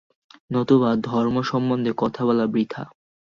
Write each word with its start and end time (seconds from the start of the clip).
নতুবা 0.51 0.89
ধর্মসম্বন্ধে 1.03 1.91
কথা 1.97 2.21
বলা 2.25 2.45
বৃথা। 2.45 2.83